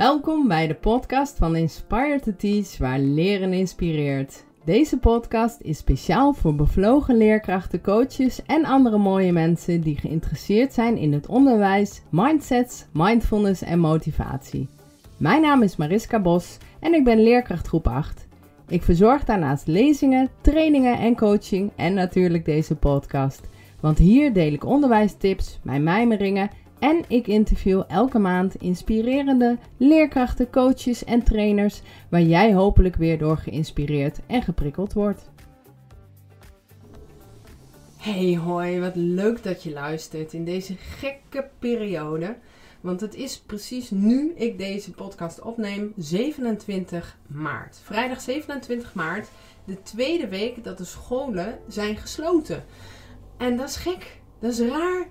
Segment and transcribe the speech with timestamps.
[0.00, 4.44] Welkom bij de podcast van Inspire to Teach, waar leren inspireert.
[4.64, 10.96] Deze podcast is speciaal voor bevlogen leerkrachten, coaches en andere mooie mensen die geïnteresseerd zijn
[10.96, 14.68] in het onderwijs, mindsets, mindfulness en motivatie.
[15.16, 18.26] Mijn naam is Mariska Bos en ik ben leerkracht groep 8.
[18.68, 23.48] Ik verzorg daarnaast lezingen, trainingen en coaching en natuurlijk deze podcast.
[23.80, 26.50] Want hier deel ik onderwijstips, mijn mijmeringen
[26.80, 33.36] en ik interview elke maand inspirerende leerkrachten, coaches en trainers waar jij hopelijk weer door
[33.36, 35.30] geïnspireerd en geprikkeld wordt.
[37.96, 42.36] Hey hoi, wat leuk dat je luistert in deze gekke periode.
[42.80, 47.80] Want het is precies nu ik deze podcast opneem, 27 maart.
[47.82, 49.28] Vrijdag 27 maart,
[49.64, 52.64] de tweede week dat de scholen zijn gesloten.
[53.36, 55.08] En dat is gek, dat is raar.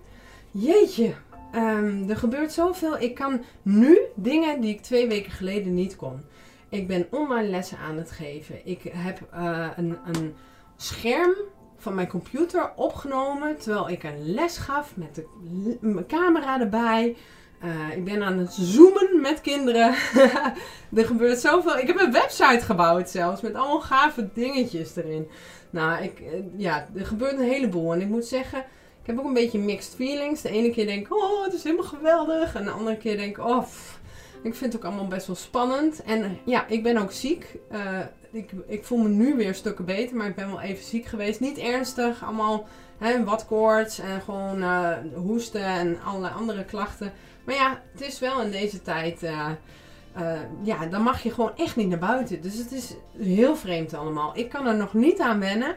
[0.52, 1.14] Jeetje,
[1.56, 3.00] um, er gebeurt zoveel.
[3.00, 6.22] Ik kan nu dingen die ik twee weken geleden niet kon.
[6.70, 8.68] Ik ben online lessen aan het geven.
[8.68, 10.36] Ik heb uh, een, een
[10.78, 11.34] scherm
[11.78, 17.16] van mijn computer opgenomen terwijl ik een les gaf met de, camera erbij.
[17.64, 19.96] Uh, ik ben aan het zoomen met kinderen.
[20.96, 21.78] er gebeurt zoveel.
[21.78, 25.28] Ik heb een website gebouwd zelfs met allemaal gave dingetjes erin.
[25.70, 27.94] Nou, ik, uh, ja, er gebeurt een heleboel.
[27.94, 28.66] En ik moet zeggen,
[29.10, 30.42] heb ook een beetje mixed feelings.
[30.42, 32.56] De ene keer denk ik, oh, het is helemaal geweldig.
[32.56, 33.64] En de andere keer denk ik, oh,
[34.44, 36.04] ik vind het ook allemaal best wel spannend.
[36.04, 37.58] En ja, ik ben ook ziek.
[37.72, 38.00] Uh,
[38.32, 41.40] ik, ik voel me nu weer stukken beter, maar ik ben wel even ziek geweest.
[41.40, 47.14] Niet ernstig, allemaal hè, wat koorts en gewoon uh, hoesten en allerlei andere klachten.
[47.46, 49.48] Maar ja, het is wel in deze tijd, uh,
[50.64, 52.42] ja, dan mag je gewoon echt niet naar buiten.
[52.42, 54.32] Dus het is heel vreemd allemaal.
[54.38, 55.76] Ik kan er nog niet aan wennen,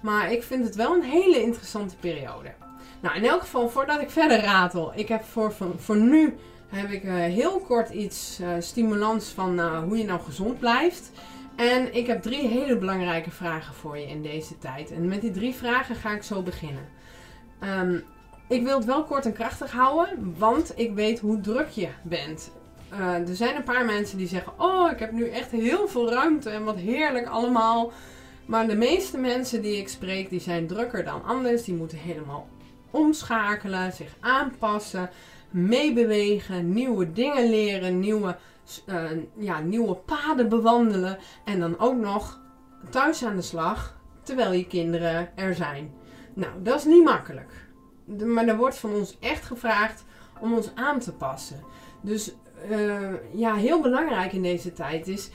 [0.00, 2.52] maar ik vind het wel een hele interessante periode.
[3.00, 6.34] Nou, in elk geval, voordat ik verder ratel, ik heb voor, voor, nu
[6.68, 11.10] heb ik uh, heel kort iets uh, stimulans van uh, hoe je nou gezond blijft.
[11.56, 14.90] En ik heb drie hele belangrijke vragen voor je in deze tijd.
[14.90, 16.88] En met die drie vragen ga ik zo beginnen.
[17.80, 18.04] Um,
[18.48, 22.50] ik wil het wel kort en krachtig houden, want ik weet hoe druk je bent.
[23.26, 26.50] er zijn een paar mensen die zeggen: Oh, ik heb nu echt heel veel ruimte
[26.50, 27.92] en wat heerlijk allemaal.
[28.46, 31.64] Maar de meeste mensen die ik spreek, die zijn drukker dan anders.
[31.64, 32.48] Die moeten helemaal
[32.92, 35.10] omschakelen, zich aanpassen,
[35.50, 38.36] meebewegen, nieuwe dingen leren, nieuwe,
[38.86, 41.18] uh, ja, nieuwe paden bewandelen.
[41.44, 42.40] En dan ook nog
[42.90, 45.92] thuis aan de slag terwijl je kinderen er zijn.
[46.34, 47.50] Nou, dat is niet makkelijk.
[48.24, 50.04] Maar er wordt van ons echt gevraagd
[50.40, 51.60] om ons aan te passen.
[52.00, 52.34] Dus
[52.70, 53.00] uh,
[53.34, 55.30] ja, heel belangrijk in deze tijd is.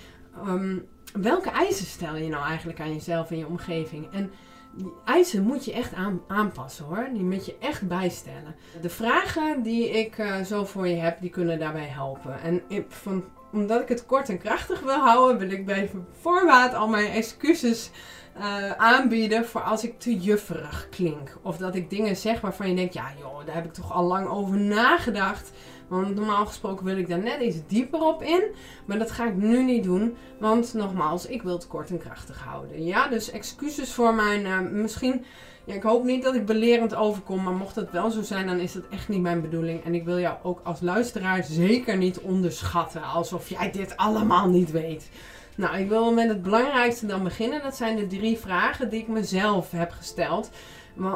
[0.47, 4.13] Um, welke eisen stel je nou eigenlijk aan jezelf en je omgeving?
[4.13, 4.31] En
[4.77, 7.09] die eisen moet je echt aan, aanpassen hoor.
[7.13, 8.55] Die moet je echt bijstellen.
[8.81, 12.41] De vragen die ik uh, zo voor je heb, die kunnen daarbij helpen.
[12.41, 15.89] En ik, van, omdat ik het kort en krachtig wil houden, wil ik bij
[16.21, 17.91] voorbaat al mijn excuses
[18.39, 21.37] uh, aanbieden voor als ik te jufferig klink.
[21.41, 24.03] Of dat ik dingen zeg waarvan je denkt, ja joh, daar heb ik toch al
[24.03, 25.51] lang over nagedacht.
[25.87, 28.43] Want normaal gesproken wil ik daar net iets dieper op in.
[28.85, 30.15] Maar dat ga ik nu niet doen.
[30.39, 32.85] Want nogmaals, ik wil het kort en krachtig houden.
[32.85, 34.45] Ja, dus excuses voor mijn.
[34.45, 35.25] Uh, misschien.
[35.65, 37.43] Ja, ik hoop niet dat ik belerend overkom.
[37.43, 39.83] Maar mocht het wel zo zijn, dan is dat echt niet mijn bedoeling.
[39.83, 43.03] En ik wil jou ook als luisteraar zeker niet onderschatten.
[43.03, 45.09] Alsof jij dit allemaal niet weet.
[45.57, 47.61] Nou, ik wil met het belangrijkste dan beginnen.
[47.61, 50.49] Dat zijn de drie vragen die ik mezelf heb gesteld.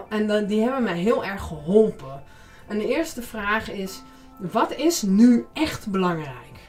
[0.09, 2.23] En die hebben mij heel erg geholpen.
[2.67, 4.01] En de eerste vraag is:
[4.39, 6.59] wat is nu echt belangrijk?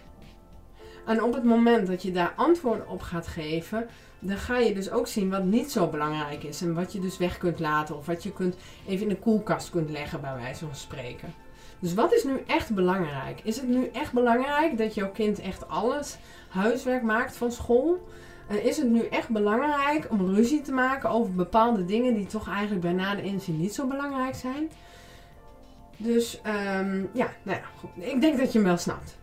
[1.06, 3.86] En op het moment dat je daar antwoorden op gaat geven,
[4.18, 6.62] dan ga je dus ook zien wat niet zo belangrijk is.
[6.62, 7.96] En wat je dus weg kunt laten.
[7.96, 8.56] Of wat je kunt
[8.86, 11.34] even in de koelkast kunt leggen, bij wijze van spreken.
[11.82, 13.40] Dus wat is nu echt belangrijk?
[13.44, 18.08] Is het nu echt belangrijk dat jouw kind echt alles huiswerk maakt van school?
[18.48, 22.48] En is het nu echt belangrijk om ruzie te maken over bepaalde dingen die toch
[22.48, 24.70] eigenlijk bij nader inzien niet zo belangrijk zijn?
[25.96, 29.18] Dus um, ja, nou ja, ik denk dat je hem wel snapt.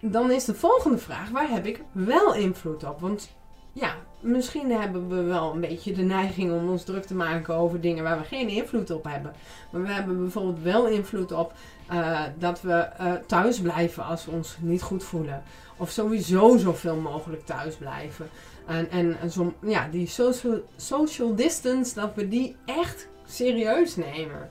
[0.00, 3.00] Dan is de volgende vraag, waar heb ik wel invloed op?
[3.00, 3.36] Want
[3.72, 7.80] ja, misschien hebben we wel een beetje de neiging om ons druk te maken over
[7.80, 9.32] dingen waar we geen invloed op hebben.
[9.70, 11.52] Maar we hebben bijvoorbeeld wel invloed op
[11.92, 15.42] uh, dat we uh, thuis blijven als we ons niet goed voelen.
[15.76, 18.28] Of sowieso zoveel mogelijk thuis blijven.
[18.66, 24.50] En, en, en zo, ja, die social, social distance, dat we die echt serieus nemen.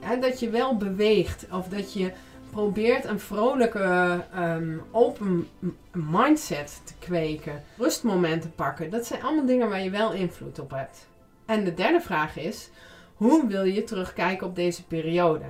[0.00, 2.12] Hè, dat je wel beweegt of dat je
[2.56, 5.48] probeert een vrolijke, um, open
[5.92, 7.62] mindset te kweken.
[7.76, 8.90] Rustmomenten pakken.
[8.90, 11.08] Dat zijn allemaal dingen waar je wel invloed op hebt.
[11.46, 12.70] En de derde vraag is:
[13.14, 15.44] hoe wil je terugkijken op deze periode?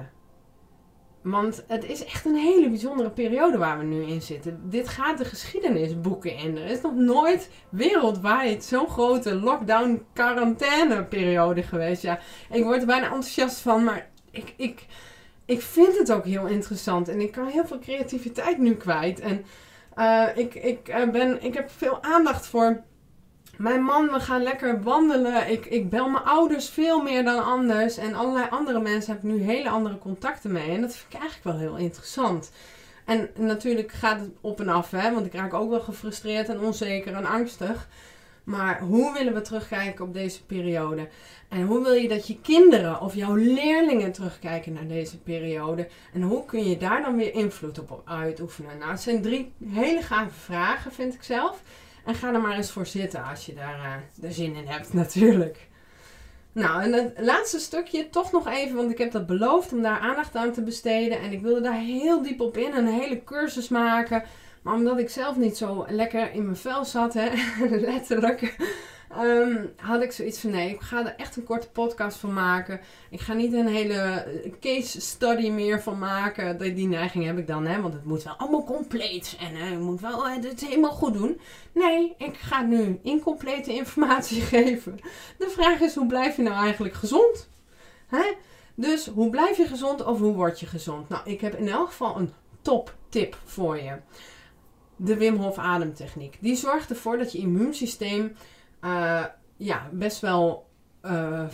[1.22, 4.60] Want het is echt een hele bijzondere periode waar we nu in zitten.
[4.64, 6.56] Dit gaat de geschiedenisboeken in.
[6.56, 12.02] Er is nog nooit wereldwijd zo'n grote lockdown quarantaine periode geweest.
[12.02, 12.18] Ja,
[12.50, 14.86] ik word er bijna enthousiast van, maar ik, ik,
[15.46, 17.08] ik vind het ook heel interessant.
[17.08, 19.20] En ik kan heel veel creativiteit nu kwijt.
[19.20, 19.44] En
[19.96, 22.82] uh, ik, ik, uh, ben, ik heb veel aandacht voor
[23.56, 25.50] mijn man, we gaan lekker wandelen.
[25.50, 27.96] Ik, ik bel mijn ouders veel meer dan anders.
[27.96, 30.70] En allerlei andere mensen heb ik nu hele andere contacten mee.
[30.70, 32.50] En dat vind ik eigenlijk wel heel interessant.
[33.04, 36.60] En natuurlijk gaat het op en af, hè, want ik raak ook wel gefrustreerd en
[36.60, 37.88] onzeker en angstig.
[38.46, 41.08] Maar hoe willen we terugkijken op deze periode?
[41.48, 45.88] En hoe wil je dat je kinderen of jouw leerlingen terugkijken naar deze periode?
[46.12, 48.78] En hoe kun je daar dan weer invloed op uitoefenen?
[48.78, 51.62] Nou, het zijn drie hele gave vragen, vind ik zelf.
[52.04, 55.68] En ga er maar eens voor zitten als je daar uh, zin in hebt, natuurlijk.
[56.52, 59.98] Nou, en het laatste stukje toch nog even, want ik heb dat beloofd om daar
[59.98, 61.20] aandacht aan te besteden.
[61.20, 64.22] En ik wilde daar heel diep op in, een hele cursus maken.
[64.66, 67.28] Maar omdat ik zelf niet zo lekker in mijn vel zat, hè,
[67.90, 68.56] letterlijk,
[69.22, 72.80] Um, had ik zoiets van nee, ik ga er echt een korte podcast van maken.
[73.10, 76.58] Ik ga niet een hele eh, case study meer van maken.
[76.58, 79.78] Die neiging heb ik dan, hè, want het moet wel allemaal compleet en uh, je
[79.78, 81.40] moet wel uh, het helemaal goed doen.
[81.72, 84.98] Nee, ik ga nu incomplete informatie geven.
[85.38, 87.48] De vraag is, hoe blijf je nou eigenlijk gezond?
[88.06, 88.32] Hè?
[88.74, 91.08] Dus hoe blijf je gezond of hoe word je gezond?
[91.08, 92.32] Nou, ik heb in elk geval een
[92.62, 93.92] top tip voor je.
[94.96, 96.38] De Wim Hof ademtechniek.
[96.40, 98.36] Die zorgt ervoor dat je immuunsysteem
[98.84, 99.24] uh,
[99.56, 100.64] ja, best wel.
[101.02, 101.44] Uh,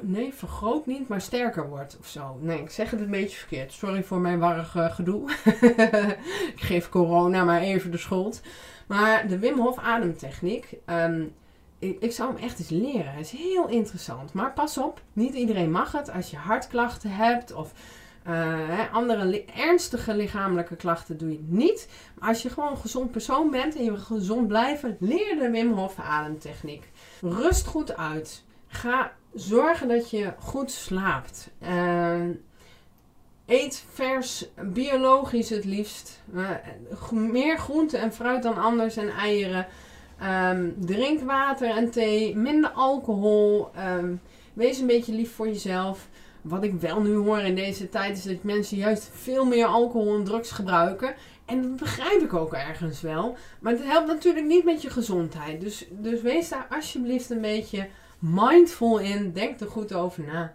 [0.00, 2.38] nee, vergroot niet, maar sterker wordt of zo.
[2.40, 3.72] Nee, ik zeg het een beetje verkeerd.
[3.72, 5.30] Sorry voor mijn warrig gedoe.
[6.54, 8.40] ik geef corona maar even de schuld.
[8.86, 10.76] Maar de Wim Hof ademtechniek.
[10.86, 11.34] Um,
[11.78, 13.12] ik, ik, zou hem echt eens leren.
[13.12, 14.32] Het is heel interessant.
[14.32, 16.10] Maar pas op, niet iedereen mag het.
[16.10, 17.72] Als je hartklachten hebt of
[18.28, 21.88] uh, andere ernstige lichamelijke klachten doe je niet.
[22.18, 25.50] Maar als je gewoon een gezond persoon bent en je wil gezond blijven, leer de
[25.50, 26.90] Wim Hof ademtechniek.
[27.20, 28.44] Rust goed uit.
[28.66, 31.50] Ga zorgen dat je goed slaapt.
[31.62, 32.24] Uh,
[33.46, 36.22] eet vers, biologisch het liefst.
[36.34, 36.50] Uh,
[37.10, 39.66] meer groente en fruit dan anders en eieren.
[40.22, 42.36] Um, drink water en thee.
[42.36, 43.70] Minder alcohol.
[43.98, 44.20] Um,
[44.54, 46.08] wees een beetje lief voor jezelf.
[46.42, 50.16] Wat ik wel nu hoor in deze tijd is dat mensen juist veel meer alcohol
[50.16, 51.14] en drugs gebruiken.
[51.44, 53.36] En dat begrijp ik ook ergens wel.
[53.60, 55.60] Maar het helpt natuurlijk niet met je gezondheid.
[55.60, 57.88] Dus, dus wees daar alsjeblieft een beetje
[58.18, 59.32] mindful in.
[59.32, 60.54] Denk er goed over na.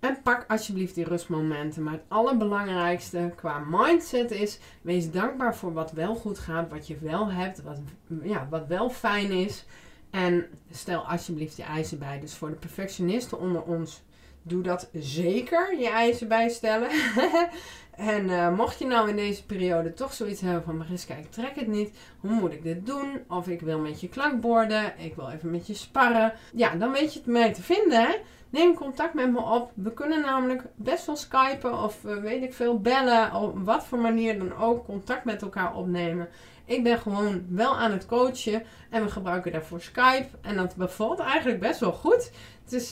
[0.00, 1.82] En pak alsjeblieft die rustmomenten.
[1.82, 6.98] Maar het allerbelangrijkste qua mindset is: wees dankbaar voor wat wel goed gaat, wat je
[7.00, 7.78] wel hebt, wat,
[8.22, 9.64] ja, wat wel fijn is.
[10.10, 12.20] En stel alsjeblieft je eisen bij.
[12.20, 14.02] Dus voor de perfectionisten onder ons
[14.48, 16.90] doe dat zeker, je eisen bijstellen.
[17.96, 21.54] en uh, mocht je nou in deze periode toch zoiets hebben van Mariska, ik trek
[21.54, 21.98] het niet.
[22.20, 23.20] Hoe moet ik dit doen?
[23.28, 24.92] Of ik wil met je klankborden.
[24.98, 26.32] Ik wil even met je sparren.
[26.54, 28.08] Ja, dan weet je het mij te vinden.
[28.50, 29.72] Neem contact met me op.
[29.74, 33.34] We kunnen namelijk best wel skypen of uh, weet ik veel bellen.
[33.34, 36.28] Op wat voor manier dan ook contact met elkaar opnemen.
[36.64, 40.28] Ik ben gewoon wel aan het coachen en we gebruiken daarvoor Skype.
[40.40, 42.30] En dat bevalt eigenlijk best wel goed.
[42.70, 42.90] Dus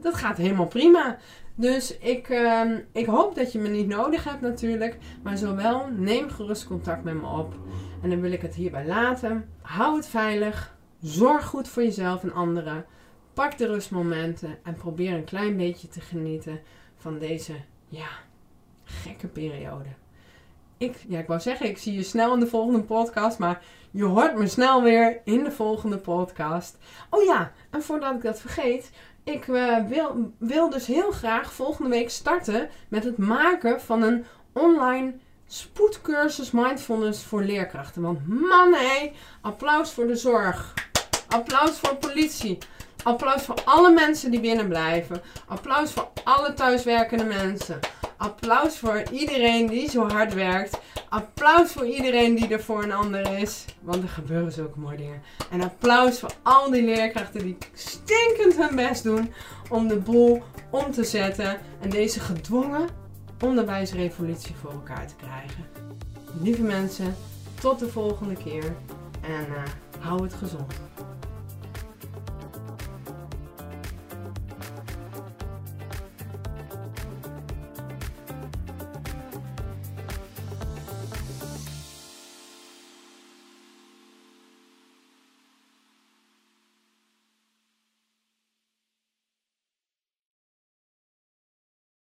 [0.00, 1.18] dat gaat helemaal prima.
[1.54, 4.98] Dus ik, uh, ik hoop dat je me niet nodig hebt natuurlijk.
[5.22, 7.54] Maar zowel neem gerust contact met me op.
[8.02, 9.48] En dan wil ik het hierbij laten.
[9.62, 10.76] Hou het veilig.
[11.00, 12.84] Zorg goed voor jezelf en anderen.
[13.34, 16.60] Pak de rustmomenten en probeer een klein beetje te genieten
[16.96, 17.52] van deze
[17.88, 18.08] ja,
[18.84, 19.88] gekke periode.
[20.76, 24.04] Ik, ja, ik wou zeggen, ik zie je snel in de volgende podcast, maar je
[24.04, 26.78] hoort me snel weer in de volgende podcast.
[27.10, 28.90] Oh ja, en voordat ik dat vergeet,
[29.24, 34.24] ik uh, wil, wil dus heel graag volgende week starten met het maken van een
[34.52, 35.14] online
[35.46, 38.02] spoedcursus mindfulness voor leerkrachten.
[38.02, 40.74] Want man hé, applaus voor de zorg.
[41.28, 42.58] Applaus voor politie.
[43.02, 45.22] Applaus voor alle mensen die binnen blijven.
[45.46, 47.78] Applaus voor alle thuiswerkende mensen.
[48.22, 50.78] Applaus voor iedereen die zo hard werkt.
[51.08, 53.64] Applaus voor iedereen die er voor een ander is.
[53.80, 55.22] Want er gebeuren zulke mooie dingen.
[55.50, 59.32] En applaus voor al die leerkrachten die stinkend hun best doen
[59.68, 61.58] om de boel om te zetten.
[61.80, 62.88] En deze gedwongen
[63.40, 65.66] onderwijsrevolutie voor elkaar te krijgen.
[66.40, 67.16] Lieve mensen,
[67.60, 68.76] tot de volgende keer.
[69.20, 69.62] En uh,
[69.98, 70.72] hou het gezond.